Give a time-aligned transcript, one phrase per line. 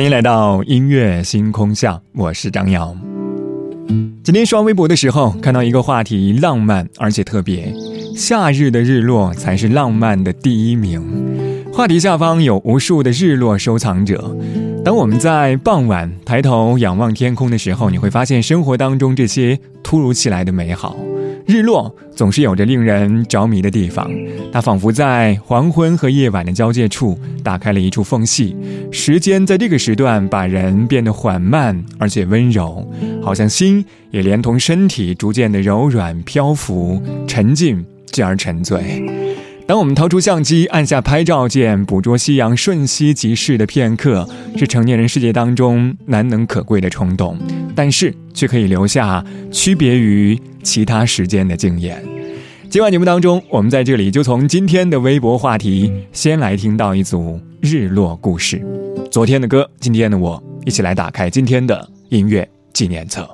[0.00, 2.96] 欢迎来到音乐星空下，我是张瑶。
[4.24, 7.70] 今天刷微博的时候，看到一个话题，浪漫而且特别，
[8.16, 11.04] 夏日的日落才是浪漫的第一名。
[11.70, 14.34] 话题下方有无数的日落收藏者。
[14.82, 20.96] 当我们在傍晚抬头仰望天空的时候，你会发现生活当中这些突如其来的美好。
[21.50, 24.08] 日落总是有着令人着迷的地方，
[24.52, 28.56] 它仿佛在黄昏和夜晚的交界处打开了一处缝隙。
[28.92, 32.88] 时间在这个时段把人变得缓慢而且温柔，
[33.20, 39.02] 好像心也连同身体逐渐的柔软、漂浮、沉静，进而沉醉。
[39.70, 47.38] 当我们掏出相机，按下拍照键，捕捉夕阳瞬息即逝的片刻，是成年人世界当中难能可贵的冲动，
[47.72, 52.02] 但是却可以留下区别于其他时间的经验。
[52.68, 58.60] 今晚节目当中，我们在这里就从今天的微博话题，先来听到一组日落故事。
[59.08, 63.24] 昨天的歌，今天的我，一起来打开今天的音乐纪念册。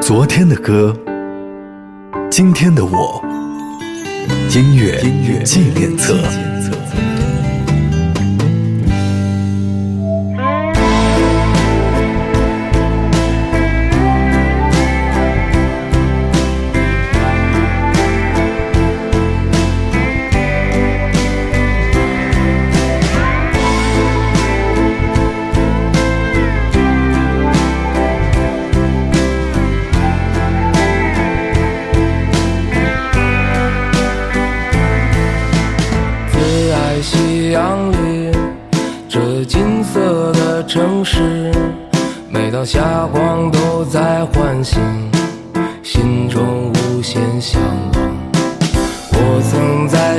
[0.00, 0.92] 昨天的歌，
[2.28, 3.24] 今天的我。
[4.50, 6.14] 音乐纪念册。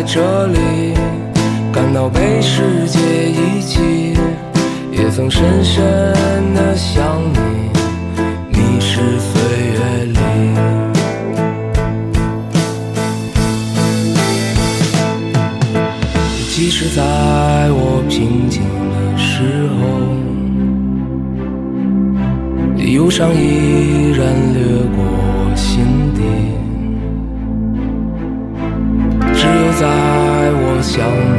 [0.07, 0.93] 这里
[1.73, 2.99] 感到被世界
[3.31, 4.13] 遗弃，
[4.91, 5.83] 也曾深深
[6.53, 7.39] 的想你，
[8.49, 9.41] 迷失岁
[9.73, 10.19] 月里。
[16.49, 17.01] 即使在
[17.71, 19.81] 我平静的时候。
[22.77, 24.19] 忧伤依然
[24.53, 24.63] 掠
[24.95, 25.03] 过
[29.77, 29.85] 在
[30.53, 31.34] 我想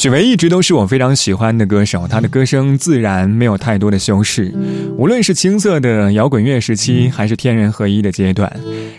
[0.00, 4.50] 许巍一直都是我非常喜欢的歌手，他的歌声自然没有太多的修饰，
[4.96, 8.50] 无论是青涩的摇滚乐时期，还是天人合一的阶段。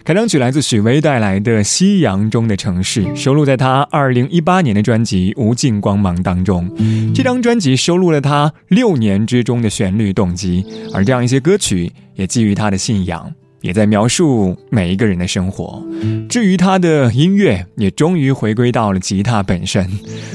[0.04, 6.70] 开场曲来自许巍带来的《夕阳中的城市》，收录在他二零一八年的专辑《无尽光芒》当中。
[7.16, 10.64] 这张专辑收录了他六年之中的旋律动机，
[10.94, 13.34] 而这样一些歌曲也基于他的信仰。
[13.62, 15.82] 也在描述每一个人的生活。
[16.28, 19.88] 至于他的音乐，也终于回归到了吉他本身。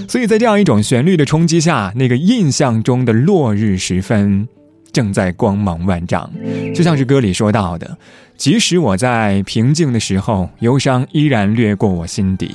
[0.08, 4.46] 所以在这样一种旋律的冲击下，那个印象中的落日时分，
[4.92, 6.30] 正在光芒万丈。
[6.74, 7.98] 就像是歌里说到的
[8.36, 12.54] ：“即使我在平静的时候，忧伤依然掠过我心底。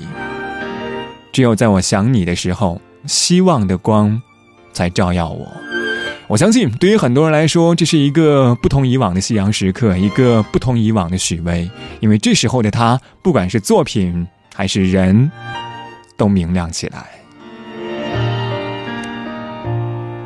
[1.31, 4.21] 只有在我想你的时候，希望的光，
[4.73, 5.47] 才照耀我。”
[6.31, 11.69] 我相信，对于很多人来说，这是一个不同以往的夕阳时刻，一个不同以往的许巍。
[11.99, 14.25] 因为这时候的他，不管是作品
[14.55, 15.29] 还是人，
[16.15, 17.05] 都明亮起来。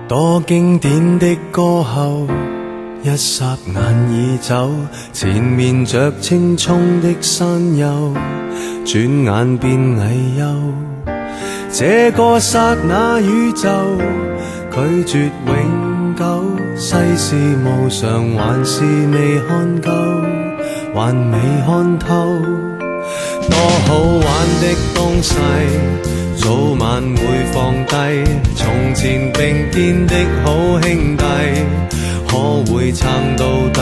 [0.08, 2.28] 多经典的歌后，
[3.02, 4.72] 一霎眼已走，
[5.12, 8.14] 前面着青葱的山丘，
[8.86, 10.46] 转眼变矮幽。
[11.72, 13.68] 这个刹那宇宙，
[14.72, 15.95] 拒绝永。
[16.18, 16.24] 久
[16.78, 17.36] 世事
[17.66, 19.92] 无常，还是未看够，
[20.94, 22.40] 还未看透。
[23.50, 24.26] 多好玩
[24.62, 25.36] 的东西，
[26.38, 27.22] 早晚会
[27.54, 27.94] 放低。
[28.56, 30.16] 从前并肩的
[30.46, 31.24] 好兄弟，
[32.30, 33.82] 可会撑到底？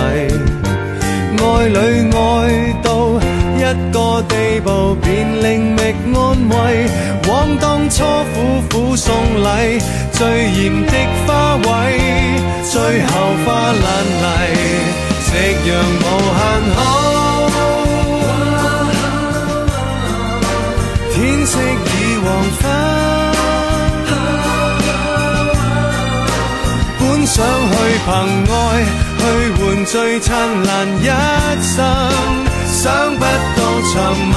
[1.38, 1.77] 爱侣
[2.09, 3.19] 爱到
[3.57, 5.13] 一个地步，便
[5.44, 5.81] 另觅
[6.15, 6.89] 安慰。
[7.30, 8.03] 往当初
[8.33, 9.80] 苦苦送礼，
[10.13, 10.21] 最
[10.51, 10.94] 艳的
[11.25, 11.68] 花卉，
[12.71, 12.75] 最
[13.07, 13.12] 后
[13.44, 13.48] 花
[13.83, 13.86] 烂
[14.24, 14.25] 泥，
[15.25, 15.30] 夕
[15.68, 15.69] 阳
[16.00, 16.04] 无
[16.38, 16.42] 限
[16.75, 16.80] 好，
[21.12, 21.15] 天
[21.45, 21.92] 色已
[22.24, 22.25] 黄
[22.60, 22.62] 昏，
[27.00, 27.36] 本想
[27.71, 27.74] 去
[28.06, 28.07] 凭
[28.54, 28.56] 爱
[29.18, 29.21] 去
[29.57, 30.31] 换最灿
[30.63, 30.71] 烂
[31.01, 31.01] 一
[31.63, 31.75] 生。
[32.66, 32.81] 想
[33.18, 33.59] 不到
[33.94, 33.95] 长
[34.31, 34.33] 吻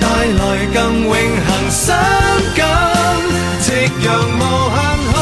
[0.00, 0.04] 带
[0.38, 0.40] 来
[0.74, 1.86] 更永恒伤
[2.56, 2.60] 感，
[3.70, 4.42] 夕阳无
[4.74, 4.78] 限
[5.12, 5.16] 好，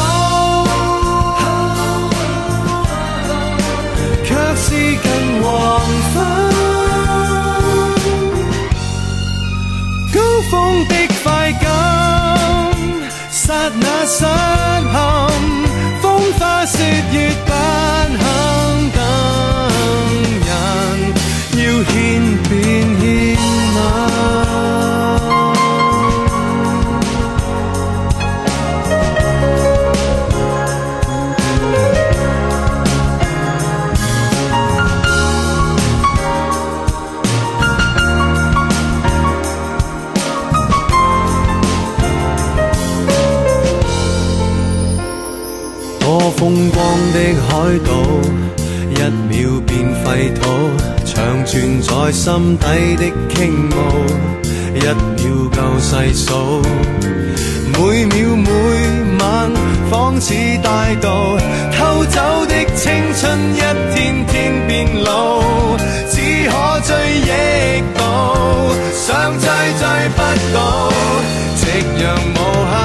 [4.25, 5.05] 却是近
[5.43, 5.47] 黄
[6.13, 6.15] 昏。
[10.11, 10.17] 高
[10.49, 10.53] 峰
[10.87, 10.93] 的
[11.23, 11.23] 快
[11.61, 11.63] 感，
[13.29, 14.97] 刹那失陷，
[16.01, 16.03] 风
[16.39, 16.77] 花雪
[17.11, 18.19] 月不肯
[18.95, 18.97] 等
[20.47, 20.51] 人，
[21.55, 21.93] 要牵。
[22.49, 22.51] 风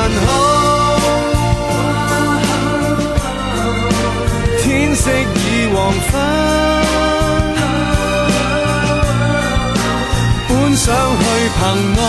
[0.09, 0.29] 无限好。
[4.97, 6.13] 色已黄昏，
[10.49, 10.87] 本想
[11.19, 11.23] 去
[11.59, 11.61] 凭
[12.01, 12.03] 爱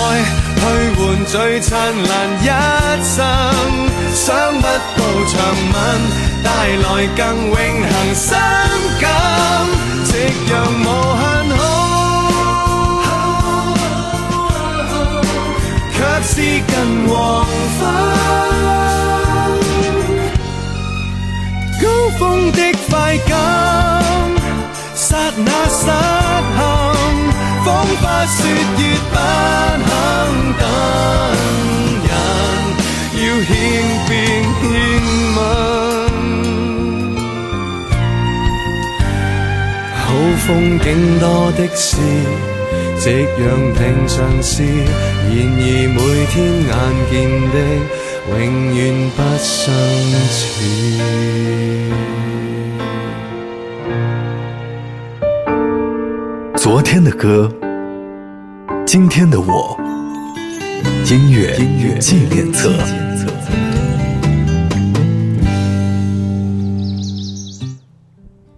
[0.55, 0.61] 去
[0.95, 2.47] 换最灿烂一
[3.03, 3.17] 生，
[4.13, 4.23] 想
[4.61, 4.69] 不到
[5.27, 5.33] 长
[5.73, 5.75] 吻
[6.43, 6.47] 带
[6.77, 6.87] 来
[7.17, 8.23] 更永恒伤
[9.01, 9.09] 感，
[10.05, 10.09] 夕
[10.49, 10.85] 阳无
[11.19, 11.23] 限
[11.57, 11.64] 好，
[16.27, 17.79] 是近黄昏。
[21.81, 21.83] 高
[22.17, 23.31] 峰的快感，
[24.95, 26.59] 刹那失陷，
[27.63, 27.65] 风
[28.01, 28.37] 花雪
[28.77, 29.15] 月不
[29.85, 29.87] 肯
[30.59, 30.63] 等
[32.07, 32.09] 人，
[33.21, 33.47] 要欠
[34.09, 34.11] 便
[34.59, 34.63] 欠
[35.35, 35.37] 吻。
[39.95, 40.03] 好
[40.47, 40.47] 风
[40.79, 40.85] 景
[41.19, 41.91] 多的是，
[43.05, 43.21] 夕阳
[43.75, 45.61] 平常事，然而
[45.93, 46.33] 每天
[46.65, 46.73] 眼
[47.11, 47.13] 见
[47.51, 47.55] 的。
[48.31, 48.33] 永
[48.73, 48.81] 远
[49.15, 49.71] 不相
[50.25, 50.33] 似。
[56.57, 57.47] 昨天的歌，
[58.87, 59.79] 今天的我，
[61.05, 62.71] 音乐音乐纪念册。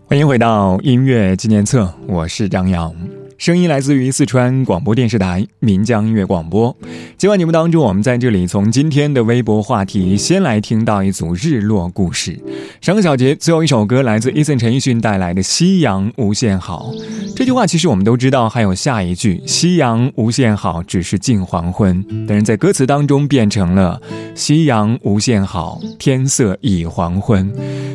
[0.05, 2.95] 欢迎回到音乐纪念册，我是张扬。
[3.37, 6.75] 声音来自于四川广播电视台岷江音乐广播。
[7.17, 12.39] 今晚节目当中，我们在这里从今天的微博话题先来听到一组日落故事。
[12.81, 16.91] 上个小节最后一首歌来自 Eason 陈奕迅带来的《夕阳无限好》。
[17.35, 24.01] 这句话其实我们都知道，还有下一句“夕阳无限好，只是近黄昏”，但是在歌词当中变成了
[24.33, 27.53] “夕阳无限好，天色已黄昏”。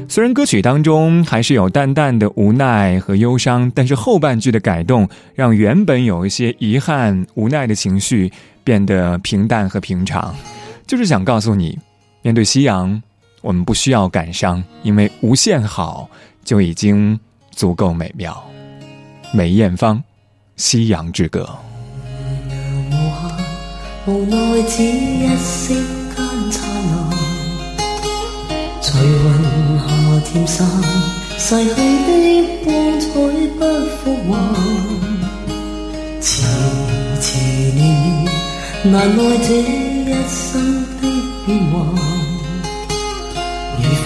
[0.09, 8.31] 虽然歌曲当中还是有淡淡的无奈和忧伤，但是后半句的改动让原本有一些遗憾、无奈的情绪
[8.63, 10.35] 变得平淡和平常，
[10.87, 11.79] 就是想告诉你，
[12.21, 13.03] 面对夕阳，
[13.41, 16.11] 我们不需要感伤，因为无限好
[16.45, 17.19] 就已经
[17.51, 18.43] 足够美妙。
[19.33, 19.97] 梅艳芳，
[20.57, 21.49] 《夕阳之歌》。
[24.05, 26.17] 无奈只一息间
[26.51, 27.11] 灿烂，
[28.83, 29.52] 随云
[30.33, 30.67] 渐散，
[31.39, 31.79] 逝去的
[32.65, 33.07] 光彩
[33.59, 33.61] 不
[33.99, 34.31] 复还。
[36.21, 36.43] 迟
[37.21, 37.27] 迟
[37.75, 37.81] 年年，
[38.85, 39.61] 难耐这一
[40.27, 41.03] 生的
[41.45, 41.73] 变幻。
[43.77, 44.05] 如浮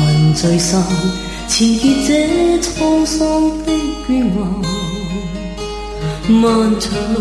[0.00, 0.82] 云聚散，
[1.48, 2.10] 缠结这
[2.60, 3.72] 沧桑的。
[4.06, 4.62] 倦望，
[6.28, 7.18] 漫长路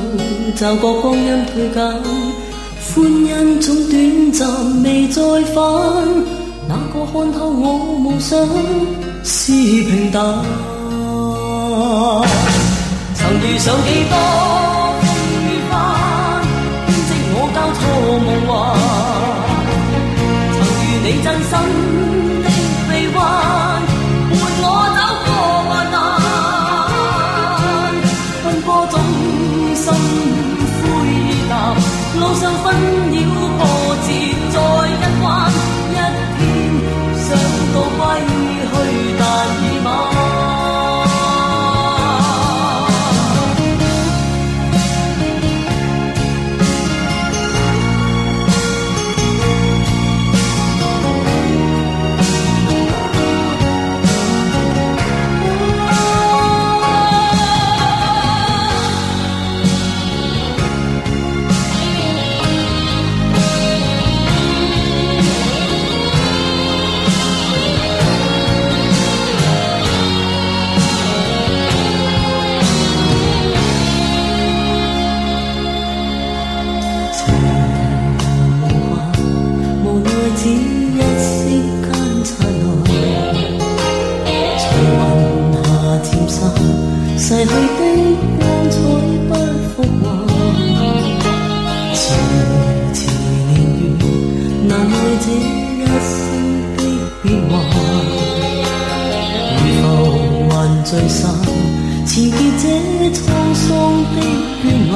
[0.55, 1.81] 骤觉光阴退减，
[2.81, 5.21] 欢欣总短暂未再
[5.53, 6.42] 返。
[6.73, 8.35] 哪个看透我梦想
[9.23, 10.23] 是平淡？
[13.13, 14.72] 曾遇上几多
[102.13, 102.29] 自結
[102.61, 102.67] 這
[103.09, 103.17] 滄
[103.55, 103.65] 桑
[104.13, 104.21] 的
[104.61, 104.95] 悲哀。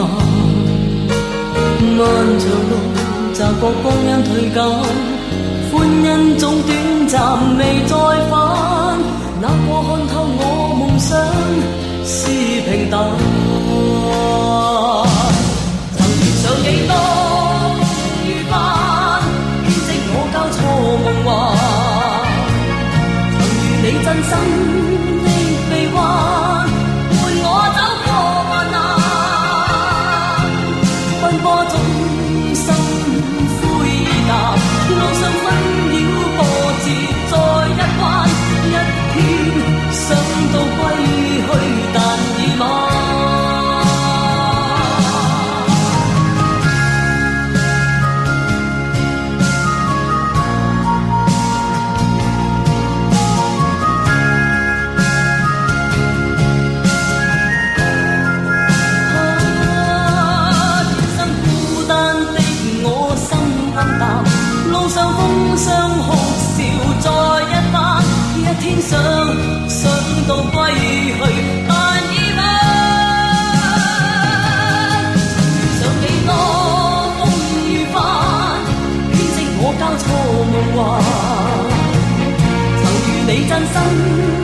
[1.97, 2.01] 按
[2.37, 2.71] 着路，
[3.33, 4.55] 驟覺光陰退減，
[5.71, 6.07] 歡欣
[6.37, 6.69] 總短
[7.09, 7.15] 暫，
[7.57, 7.91] 未再
[8.29, 8.31] 返。
[9.41, 10.41] 那個看透我
[10.77, 11.09] 夢想
[12.05, 12.15] 是
[12.69, 12.95] 平淡，
[15.97, 16.93] 曾遇上幾多？
[24.03, 25.16] 真心。
[83.73, 84.36] 心。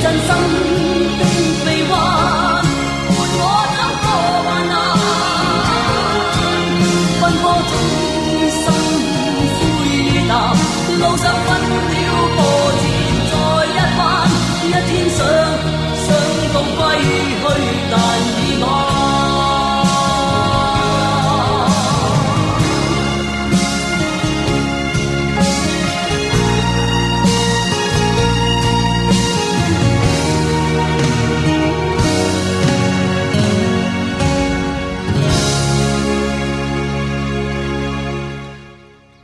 [0.00, 0.30] 盡心
[1.18, 1.22] 的
[1.64, 3.42] 臂彎，伴我
[3.74, 4.06] 走過
[4.46, 4.72] 患難。
[7.20, 7.72] 奔波中
[8.50, 8.62] 心
[9.58, 10.32] 灰意淡，
[11.00, 11.57] 路上。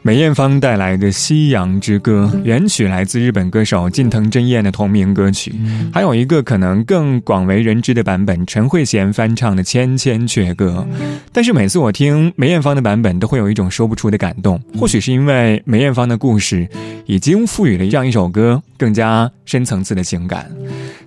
[0.07, 5.55] 梅艳芳带来的《夕阳之歌》，原曲来自日本歌手近藤真彦的同名歌曲，
[5.95, 10.87] 还有一个可能更广为人知的版本，陈慧娴翻唱的《千千阙歌》。
[11.33, 14.61] 但是每次我听梅艳芳的版本，都会有一种说不出的感动。
[14.79, 16.69] 或许是因为梅艳芳的故事，
[17.07, 20.51] 已经赋予了这样一首歌更加深层次的情感。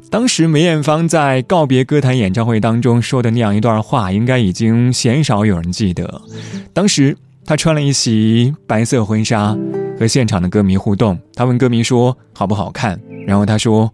[0.10, 6.20] 当时梅艳芳在告别歌坛演唱会当中说的那样一段话，应该已经鲜少有人记得。
[6.74, 7.16] 当时。
[7.48, 9.58] 他穿了一袭白色婚纱，
[9.98, 11.18] 和现场的歌迷互动。
[11.34, 13.90] 他问歌迷说：“好不好看？”然后他说：“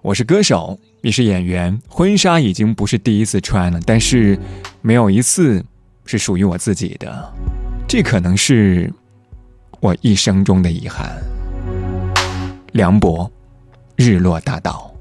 [0.00, 4.38] 我是歌手，也是演员，婚纱已经不是第一次穿了，但是
[4.80, 5.60] 没有一次
[6.06, 7.32] 是属于我自己的，
[7.88, 8.88] 这可能是
[9.80, 11.10] 我一生中的遗憾。”
[12.70, 13.28] 梁博，
[13.96, 14.94] 《日落大道》。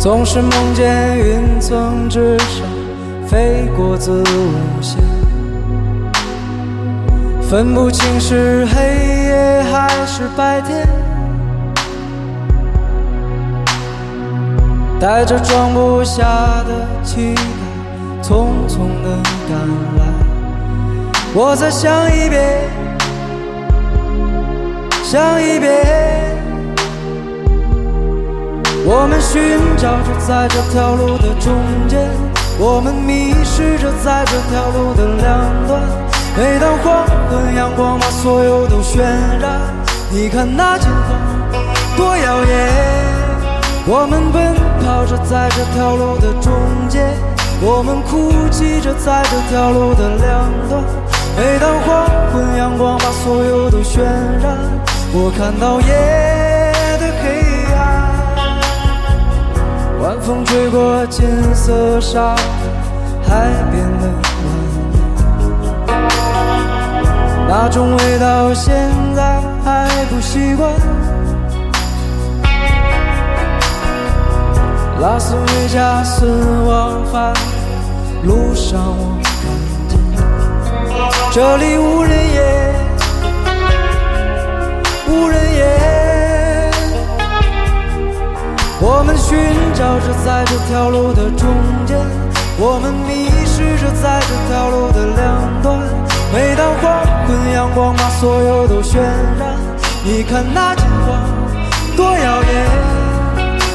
[0.00, 2.66] 总是梦见云层之上
[3.28, 4.98] 飞过子午线。
[7.50, 8.80] 分不清是黑
[9.24, 10.86] 夜还是白天，
[15.00, 16.22] 带着装不下
[16.62, 17.42] 的期待，
[18.22, 19.58] 匆匆的赶
[19.98, 20.06] 来。
[21.34, 22.70] 我再想一遍，
[25.02, 25.72] 想一遍。
[28.86, 31.52] 我们寻找着在这条路的中
[31.88, 32.08] 间，
[32.60, 36.09] 我们迷失着在这条路的两端。
[36.36, 39.00] 每当黄昏，阳光把所有都渲
[39.40, 39.60] 染。
[40.10, 41.18] 你看那金黄
[41.96, 43.00] 多耀眼。
[43.86, 46.52] 我们奔跑着在这条路的中
[46.88, 47.14] 间，
[47.60, 50.84] 我们哭泣着在这条路的两端。
[51.36, 54.00] 每当黄昏，阳光把所有都渲
[54.42, 54.56] 染。
[55.12, 55.88] 我看到夜
[57.00, 57.24] 的黑
[57.74, 57.80] 暗，
[60.00, 62.36] 晚风吹过金色沙
[63.26, 63.89] 滩，海边
[67.62, 68.74] 那种味道现
[69.14, 70.72] 在还不习惯。
[74.98, 76.24] 拉斯维加斯
[76.66, 77.34] 往返
[78.22, 79.20] 路上，我
[80.72, 82.74] 看见这里无人烟，
[85.10, 86.70] 无人烟。
[88.80, 89.36] 我们寻
[89.74, 91.46] 找着在这条路的中
[91.84, 91.98] 间，
[92.58, 96.09] 我们迷失着在这条路的两端。
[96.32, 98.98] 每当黄昏，阳光把所有都渲
[99.38, 99.56] 染。
[100.04, 101.28] 你看那金黄
[101.96, 103.00] 多耀眼。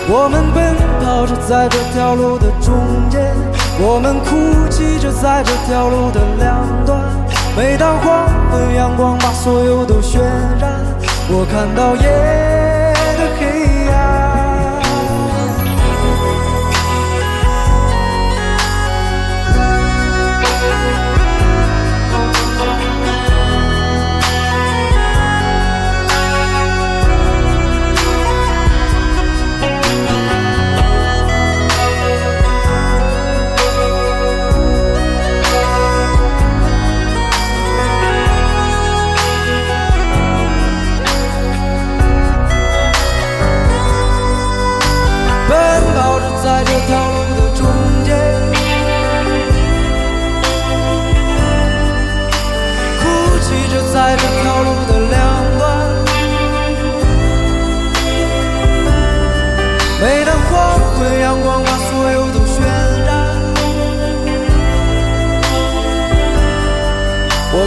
[0.08, 2.76] 我们奔跑着在这条路的中
[3.10, 3.34] 间，
[3.80, 7.02] 我们哭泣着在这条路的两端。
[7.58, 10.20] 每当黄昏，阳光把所有都渲
[10.62, 10.80] 染。
[11.28, 12.08] 我看到夜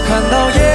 [0.08, 0.67] 看到夜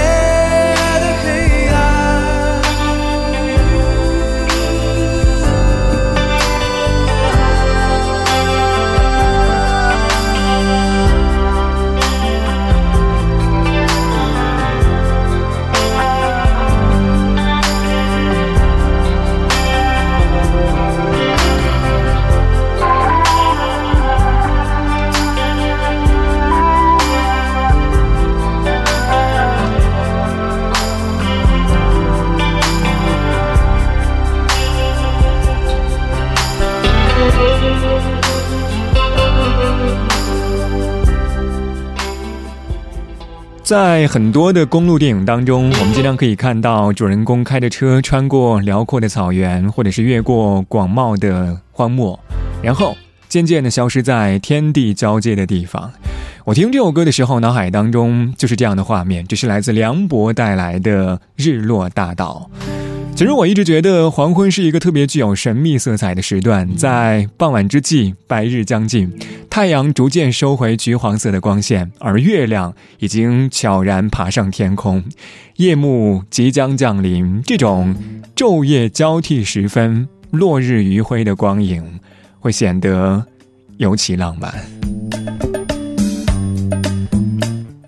[43.64, 52.20] 在很多的公路电影当中，我们经常可以看到主人公开着车穿过辽阔的草原，或者是越过广袤的荒漠，
[52.62, 52.98] 然后
[53.30, 55.90] 渐渐的消失在天地交界的地方。
[56.44, 59.26] 我听这首歌的时候，脑海当中就是这样的画面。
[59.26, 62.50] 这是来自梁博带来的《日落大道》。
[63.16, 69.12] 其实我一直觉得黄昏是一个特别具有神秘色彩的时段，在傍晚之际，白日将近，
[69.50, 75.04] 太阳逐渐收回橘黄色的光线，而月亮已经悄然爬上天空，
[75.58, 77.42] 夜幕即将降临。
[77.46, 77.96] 这种
[78.36, 82.00] 昼夜交替时分，落日余晖的光影，
[82.40, 83.24] 会显得
[83.78, 84.52] 尤其浪漫。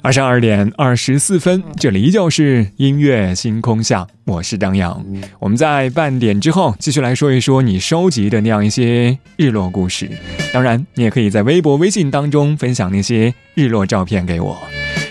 [0.05, 5.03] 二十二点二十四分，这里依旧是音乐星空下，我是张扬。
[5.39, 10.07] 我们在半点之后继续来说一说你收集的那样一些日落故事。
[10.53, 14.55] 当然，你也可以在微博、微信当中分享那些日落照片给我。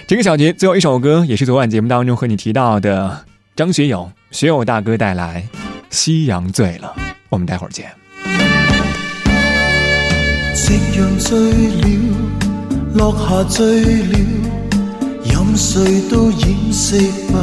[0.06, 3.24] 这个小节最后一首歌，也是昨晚节目当中和你提到的
[3.56, 5.44] 张学友，学友大哥带来
[5.90, 6.94] 《夕阳醉了》。
[7.30, 7.90] 我们待会儿见。
[10.54, 11.36] 夕阳醉
[11.80, 11.98] 了，
[12.94, 14.43] 落下醉了。
[15.54, 17.38] 任谁都掩饰不了，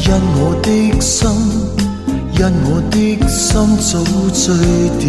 [0.00, 1.28] 因我的心，
[2.38, 2.96] 因我的
[3.28, 4.02] 心早
[4.32, 4.56] 醉
[4.98, 5.04] 掉。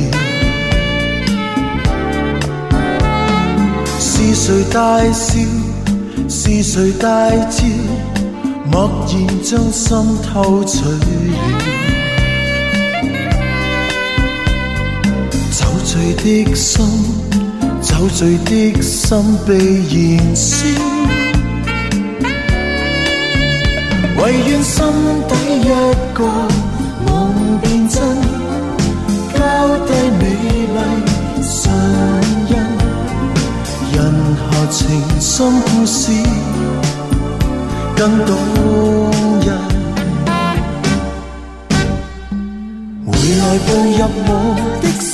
[4.01, 5.39] 是谁大笑？
[6.27, 7.63] 是谁大叫？
[8.69, 11.33] 默然将心偷取了。
[15.51, 17.24] 酒醉的心。
[17.85, 20.65] 酒醉的心被燃烧，
[24.17, 24.83] 唯愿心
[25.29, 25.63] 底一
[26.13, 26.19] 个
[27.05, 27.09] 梦
[27.61, 28.01] 变真，
[29.33, 29.37] 交
[29.85, 30.23] 低美
[30.73, 30.77] 丽
[31.41, 31.63] 唇
[32.49, 32.51] 印，
[33.93, 33.95] 人
[34.35, 34.81] 下情
[35.21, 36.11] 深故事
[37.95, 38.29] 更动
[39.45, 39.47] 人。
[43.05, 44.29] 回来步入我
[44.81, 45.13] 的心，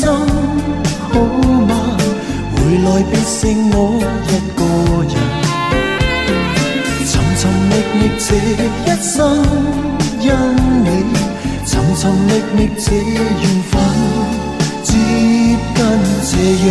[2.71, 3.75] 回来别剩我
[4.29, 4.61] 一个
[5.03, 5.13] 人，
[7.05, 9.11] 寻寻觅觅这一生，
[10.21, 10.25] 因
[10.85, 10.87] 你
[11.65, 13.73] 寻寻觅觅这缘分，
[14.83, 14.89] 接
[15.75, 15.79] 近
[16.23, 16.29] 斜
[16.65, 16.69] 阳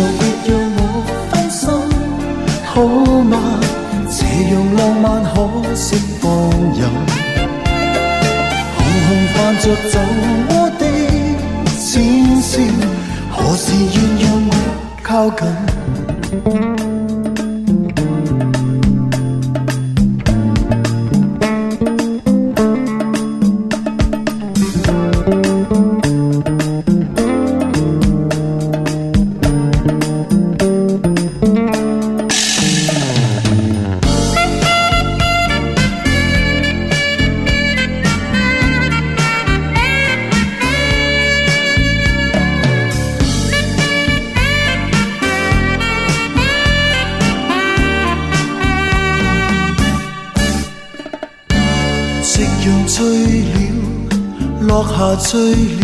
[54.87, 55.81] 下醉了，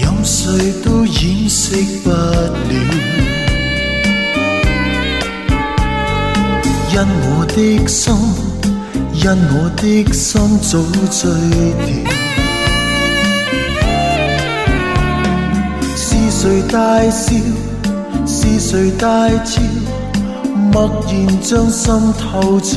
[0.00, 2.14] 任谁都掩饰不了。
[6.90, 7.54] 因我的
[7.86, 8.14] 心，
[9.14, 9.24] 因
[9.54, 10.70] 我的心早
[11.10, 11.30] 醉
[11.84, 11.88] 掉。
[15.96, 16.76] 是谁大
[17.10, 17.26] 笑？
[18.26, 19.60] 是谁大叫？
[20.72, 22.76] 默然将心偷取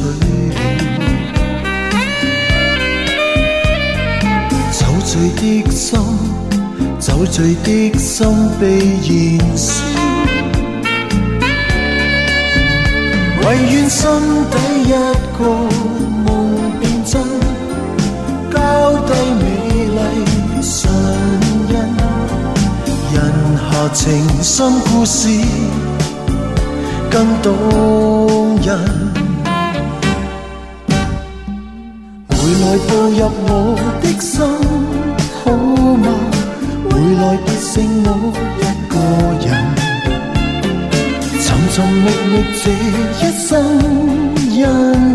[5.21, 5.29] 醉
[5.61, 5.99] 的心，
[6.99, 8.27] 酒醉的心
[8.59, 9.83] 被燃烧，
[13.43, 14.09] 唯愿心
[14.49, 14.53] 底
[14.85, 14.89] 一
[15.37, 15.39] 个
[16.25, 16.27] 梦
[16.79, 17.21] 变真，
[18.51, 18.57] 交
[19.05, 19.41] 低美
[19.93, 19.99] 丽
[20.63, 20.73] 唇
[21.69, 21.71] 印，
[23.13, 23.17] 人
[23.69, 24.01] 下情
[24.41, 24.49] 深
[24.91, 25.29] 故事
[27.11, 27.53] 更动
[28.63, 28.69] 人，
[32.29, 33.49] 回来步入我
[34.01, 34.41] 的心。
[35.51, 35.57] 好
[35.97, 36.07] 吗？
[36.89, 38.09] 回来别剩我
[38.57, 38.95] 一个
[39.45, 39.47] 人，
[41.39, 42.33] 寻寻觅觅
[42.63, 42.63] 这
[43.19, 43.49] 一生，
[44.49, 44.57] 因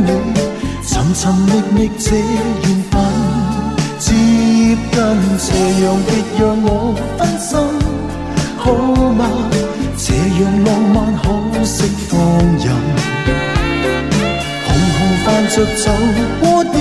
[0.05, 0.09] 你
[0.83, 2.95] 寻寻觅觅这缘分，
[3.99, 4.05] 接
[4.93, 4.95] 近
[5.39, 5.47] 斜
[5.83, 6.69] 阳别让我
[7.17, 7.51] 分心，
[8.59, 8.65] 好
[9.13, 9.21] 吗？
[9.97, 11.25] 斜阳浪漫可
[11.65, 11.75] 惜
[12.09, 12.15] 放
[12.59, 12.65] 任，
[14.67, 15.85] 红红泛着酒
[16.43, 16.77] 窝的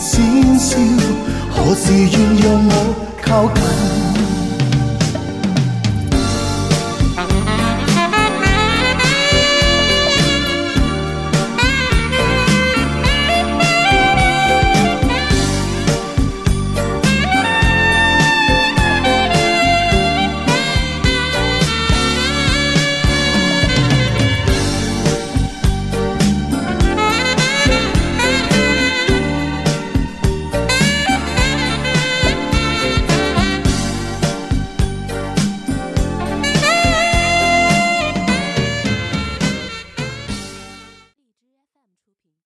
[0.00, 1.11] 浅笑。
[1.72, 4.01] 何时愿让我靠近？